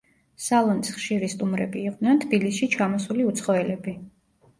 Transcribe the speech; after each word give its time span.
სალონის 0.43 0.93
ხშირი 0.93 1.27
სტუმრები 1.33 1.83
იყვნენ 1.89 2.21
თბილისში 2.23 2.71
ჩამოსული 2.77 3.27
უცხოელები. 3.33 3.95